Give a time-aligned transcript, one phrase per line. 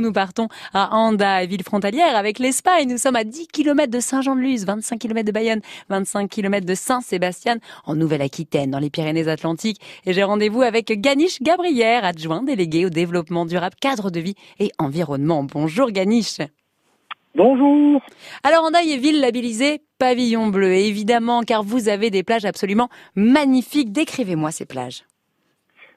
[0.00, 2.88] nous, nous partons à Anda, ville frontalière avec l'Espagne.
[2.90, 7.58] Nous sommes à 10 km de Saint-Jean-de-Luz, 25 km de Bayonne, 25 km de Saint-Sébastien
[7.84, 9.80] en Nouvelle-Aquitaine, dans les Pyrénées-Atlantiques.
[10.06, 14.70] Et j'ai rendez-vous avec Ganish Gabrière, adjoint délégué au développement durable, cadre de vie et
[14.78, 15.44] environnement.
[15.44, 16.38] Bonjour Ganish.
[17.34, 18.00] Bonjour.
[18.42, 23.92] Alors Andaille est ville labellisée pavillon bleu, évidemment, car vous avez des plages absolument magnifiques.
[23.92, 25.04] Décrivez-moi ces plages.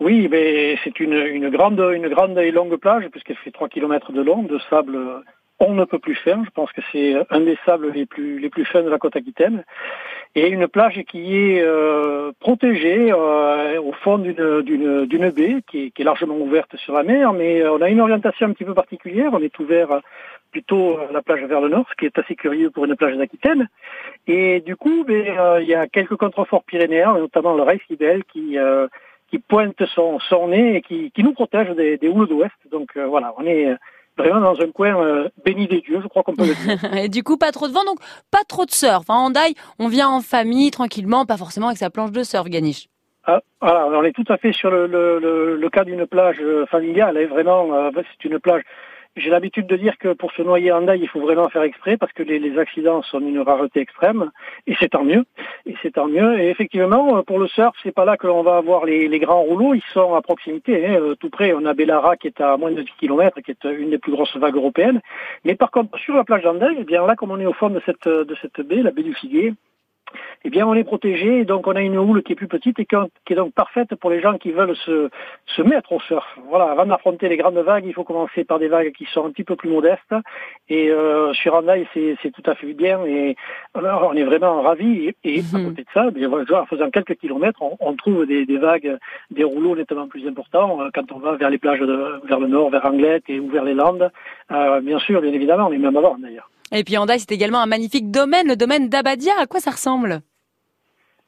[0.00, 4.12] Oui, mais c'est une, une, grande, une grande et longue plage, puisqu'elle fait 3 km
[4.12, 5.22] de long, de sable
[5.60, 6.42] on ne peut plus faire.
[6.44, 9.16] Je pense que c'est un des sables les plus, les plus fins de la côte
[9.16, 9.64] aquitaine.
[10.34, 16.02] Et une plage qui est euh, protégée euh, au fond d'une, baie qui est, qui
[16.02, 19.30] est, largement ouverte sur la mer, mais on a une orientation un petit peu particulière.
[19.32, 20.00] On est ouvert
[20.50, 23.68] plutôt la plage vers le nord, ce qui est assez curieux pour une plage d'Aquitaine.
[24.26, 28.58] Et du coup, ben, euh, il y a quelques contreforts pyrénéens, notamment le Reisibel, qui,
[28.58, 28.86] euh,
[29.34, 32.54] qui pointe son, son nez et qui, qui nous protège des, des houles d'ouest.
[32.70, 33.74] Donc euh, voilà, on est
[34.16, 36.94] vraiment dans un coin euh, béni des dieux, je crois qu'on peut le dire.
[37.04, 37.98] et du coup, pas trop de vent, donc
[38.30, 39.04] pas trop de surf.
[39.08, 42.86] En Handaï, on vient en famille, tranquillement, pas forcément avec sa planche de surf, Ganiche.
[43.26, 46.40] Ah, voilà, on est tout à fait sur le, le, le, le cas d'une plage
[46.70, 47.16] familiale.
[47.16, 48.62] Et vraiment, euh, c'est une plage
[49.16, 51.96] j'ai l'habitude de dire que pour se noyer en daille, il faut vraiment faire exprès
[51.96, 54.30] parce que les, les accidents sont une rareté extrême
[54.66, 55.24] et c'est tant mieux.
[55.66, 56.40] Et c'est tant mieux.
[56.40, 59.42] Et effectivement, pour le surf, c'est pas là que l'on va avoir les, les, grands
[59.42, 59.74] rouleaux.
[59.74, 61.52] Ils sont à proximité, hein, tout près.
[61.52, 64.12] On a Bellara qui est à moins de 10 km, qui est une des plus
[64.12, 65.00] grosses vagues européennes.
[65.44, 67.70] Mais par contre, sur la plage d'Andaille, eh bien là, comme on est au fond
[67.70, 69.54] de cette de cette baie, la baie du Figuier,
[70.44, 72.84] eh bien, on est protégé, donc on a une houle qui est plus petite et
[72.86, 75.08] qui est donc parfaite pour les gens qui veulent se,
[75.46, 76.26] se mettre au surf.
[76.48, 79.30] Voilà, avant d'affronter les grandes vagues, il faut commencer par des vagues qui sont un
[79.30, 80.14] petit peu plus modestes.
[80.68, 83.04] Et euh, sur Andaï, c'est tout à fait bien.
[83.06, 83.36] Et
[83.72, 85.14] alors, on est vraiment ravis.
[85.24, 88.58] Et, à côté de ça, bien, en faisant quelques kilomètres, on, on trouve des, des,
[88.58, 88.98] vagues,
[89.30, 92.48] des rouleaux nettement plus importants euh, quand on va vers les plages de, vers le
[92.48, 94.10] nord, vers Anglette et ou vers les Landes.
[94.52, 96.50] Euh, bien sûr, bien évidemment, mais même avant d'ailleurs.
[96.72, 99.32] Et puis Andaï, c'est également un magnifique domaine, le domaine d'Abadia.
[99.38, 100.22] À quoi ça ressemble?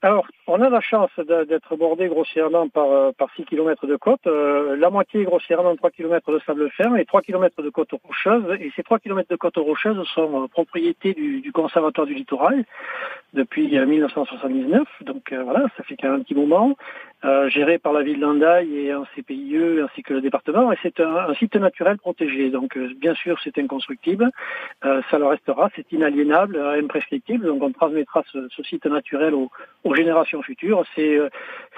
[0.03, 4.77] Alors, on a la chance d'être bordé grossièrement par, par 6 km de côte, euh,
[4.77, 8.57] la moitié grossièrement 3 km de sable fin et 3 km de côte rocheuse.
[8.61, 12.65] Et ces 3 km de côte rocheuse sont euh, propriété du, Conservatoire du littoral
[13.33, 14.87] depuis 1979.
[15.01, 16.77] Donc euh, voilà, ça fait quand même un petit moment,
[17.25, 20.71] euh, géré par la ville d'Andaï et un CPIE ainsi que le département.
[20.73, 22.51] Et c'est un, un, site naturel protégé.
[22.51, 24.31] Donc bien sûr, c'est inconstructible,
[24.83, 27.47] ça le restera, c'est inaliénable, imprescriptible.
[27.47, 29.51] Donc on transmettra ce, ce site naturel aux,
[29.85, 30.85] aux générations futures.
[30.95, 31.19] C'est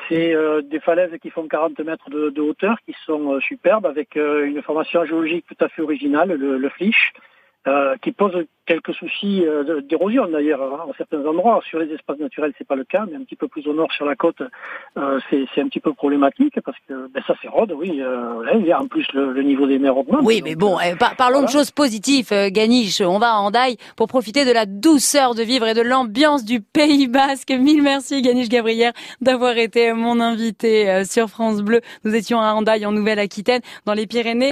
[0.09, 3.87] c'est euh, des falaises qui font 40 mètres de, de hauteur, qui sont euh, superbes,
[3.87, 6.69] avec euh, une formation géologique tout à fait originale, le, le
[7.65, 9.45] fliche, qui pose quelques soucis
[9.89, 11.61] d'érosion d'ailleurs hein, en certains endroits.
[11.69, 13.91] Sur les espaces naturels, c'est pas le cas, mais un petit peu plus au nord
[13.93, 14.43] sur la côte,
[14.97, 18.01] euh, c'est un petit peu problématique parce que ben, ça s'érode, oui.
[18.01, 20.21] Euh, il y a en plus le, le, niveau des mers augmente.
[20.23, 21.47] Oui, mais bon, euh, par parlons voilà.
[21.47, 23.01] de choses positives, euh, Ganiche.
[23.01, 26.61] On va à Andaille pour profiter de la douceur de vivre et de l'ambiance du
[26.61, 27.51] Pays Basque.
[27.51, 31.81] Mille merci, Ganiche Gabrière, d'avoir été mon invité sur France Bleu.
[32.05, 34.47] Nous étions à Andaille, en Nouvelle-Aquitaine, dans les Pyrénées.